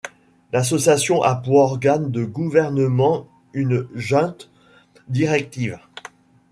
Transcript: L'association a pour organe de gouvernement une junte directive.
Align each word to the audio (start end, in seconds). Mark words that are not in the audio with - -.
L'association 0.51 1.21
a 1.21 1.35
pour 1.35 1.57
organe 1.57 2.09
de 2.09 2.25
gouvernement 2.25 3.27
une 3.53 3.87
junte 3.93 4.49
directive. 5.09 5.77